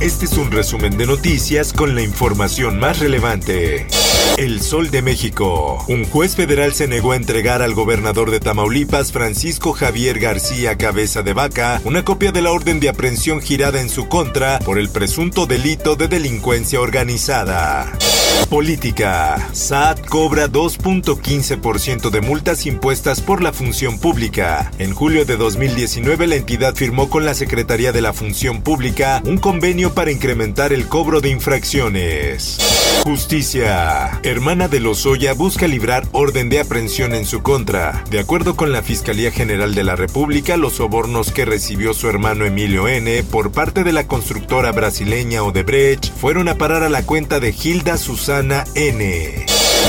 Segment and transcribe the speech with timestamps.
[0.00, 3.88] Este es un resumen de noticias con la información más relevante.
[4.36, 5.84] El Sol de México.
[5.88, 11.22] Un juez federal se negó a entregar al gobernador de Tamaulipas, Francisco Javier García Cabeza
[11.24, 14.88] de Vaca, una copia de la orden de aprehensión girada en su contra por el
[14.88, 17.92] presunto delito de delincuencia organizada.
[18.48, 19.48] Política.
[19.52, 24.70] SAT cobra 2.15% de multas impuestas por la función pública.
[24.78, 29.36] En julio de 2019 la entidad firmó con la Secretaría de la Función Pública un
[29.36, 32.58] convenio para incrementar el cobro de infracciones.
[33.04, 34.20] Justicia.
[34.22, 38.04] Hermana de Lozoya busca librar orden de aprehensión en su contra.
[38.10, 42.44] De acuerdo con la Fiscalía General de la República, los sobornos que recibió su hermano
[42.44, 43.22] Emilio N.
[43.24, 47.96] por parte de la constructora brasileña Odebrecht fueron a parar a la cuenta de Hilda
[47.96, 49.46] Susana N.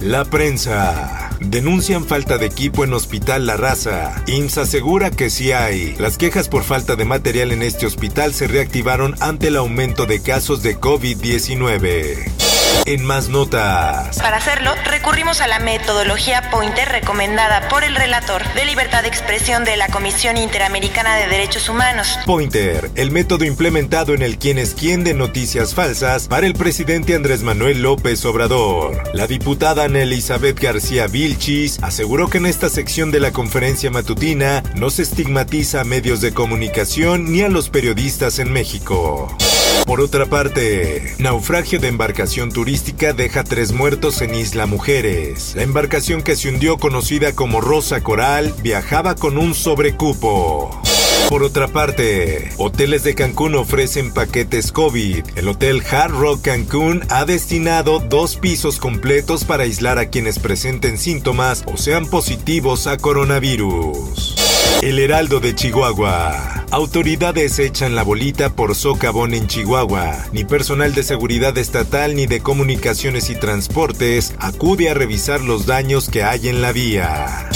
[0.00, 1.21] La prensa.
[1.46, 4.22] Denuncian falta de equipo en Hospital La Raza.
[4.26, 5.94] IMSS asegura que sí hay.
[5.98, 10.20] Las quejas por falta de material en este hospital se reactivaron ante el aumento de
[10.22, 12.41] casos de COVID-19.
[12.84, 14.18] En más notas.
[14.18, 19.64] Para hacerlo, recurrimos a la metodología Pointer recomendada por el relator de libertad de expresión
[19.64, 22.18] de la Comisión Interamericana de Derechos Humanos.
[22.26, 27.14] Pointer, el método implementado en el quién es quién de noticias falsas para el presidente
[27.14, 29.00] Andrés Manuel López Obrador.
[29.14, 34.62] La diputada Ana Elizabeth García Vilchis aseguró que en esta sección de la conferencia matutina
[34.74, 39.36] no se estigmatiza a medios de comunicación ni a los periodistas en México.
[39.86, 45.54] Por otra parte, naufragio de embarcación turística deja tres muertos en Isla Mujeres.
[45.56, 50.70] La embarcación que se hundió conocida como Rosa Coral viajaba con un sobrecupo.
[51.28, 55.24] Por otra parte, hoteles de Cancún ofrecen paquetes COVID.
[55.34, 60.98] El hotel Hard Rock Cancún ha destinado dos pisos completos para aislar a quienes presenten
[60.98, 64.41] síntomas o sean positivos a coronavirus.
[64.80, 66.64] El Heraldo de Chihuahua.
[66.70, 70.26] Autoridades echan la bolita por socavón en Chihuahua.
[70.32, 76.08] Ni personal de seguridad estatal ni de comunicaciones y transportes acude a revisar los daños
[76.08, 77.48] que hay en la vía.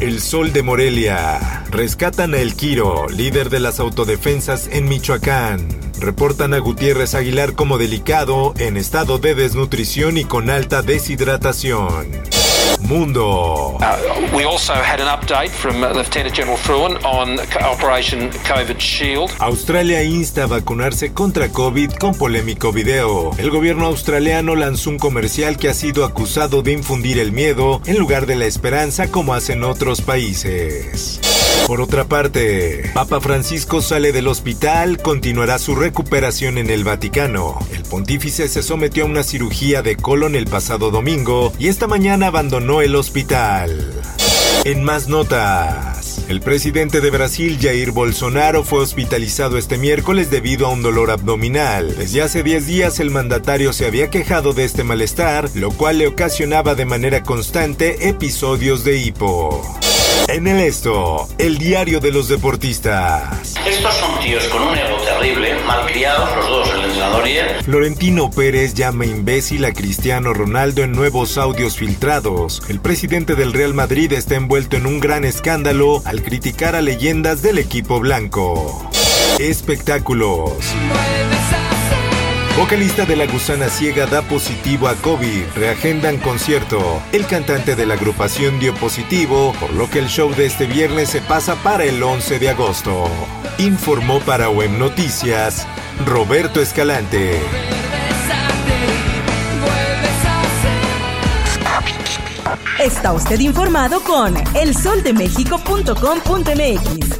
[0.00, 1.64] El Sol de Morelia.
[1.70, 5.68] Rescatan a El Quiro, líder de las autodefensas en Michoacán.
[6.00, 12.41] Reportan a Gutiérrez Aguilar como delicado, en estado de desnutrición y con alta deshidratación.
[12.80, 13.78] Mundo.
[13.80, 19.30] Uh, we also had an update from uh, Lieutenant General Fruin on Operation COVID Shield.
[19.38, 23.30] Australia insta a vacunarse contra COVID con polémico video.
[23.38, 27.98] El gobierno australiano lanzó un comercial que ha sido acusado de infundir el miedo en
[27.98, 31.31] lugar de la esperanza como hacen otros países.
[31.66, 37.58] Por otra parte, Papa Francisco sale del hospital, continuará su recuperación en el Vaticano.
[37.72, 42.26] El pontífice se sometió a una cirugía de colon el pasado domingo y esta mañana
[42.26, 43.92] abandonó el hospital.
[44.64, 50.70] En más notas, el presidente de Brasil, Jair Bolsonaro, fue hospitalizado este miércoles debido a
[50.70, 51.96] un dolor abdominal.
[51.96, 56.06] Desde hace 10 días el mandatario se había quejado de este malestar, lo cual le
[56.06, 59.62] ocasionaba de manera constante episodios de hipo.
[60.28, 63.54] En el esto, el diario de los deportistas.
[63.66, 67.46] Estos son tíos con un ego terrible, malcriados los dos, el entrenador y él.
[67.64, 72.62] Florentino Pérez llama imbécil a Cristiano Ronaldo en nuevos audios filtrados.
[72.68, 77.42] El presidente del Real Madrid está envuelto en un gran escándalo al criticar a leyendas
[77.42, 78.88] del equipo blanco.
[79.38, 80.52] Espectáculos.
[82.56, 85.46] Vocalista de La Gusana Ciega da positivo a COVID.
[85.56, 87.02] Reagendan concierto.
[87.10, 91.08] El cantante de la agrupación dio positivo, por lo que el show de este viernes
[91.08, 93.08] se pasa para el 11 de agosto.
[93.58, 95.66] Informó para Web Noticias
[96.04, 97.40] Roberto Escalante.
[102.78, 107.18] Está usted informado con elsoldemexico.com.mx.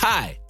[0.00, 0.38] Hi,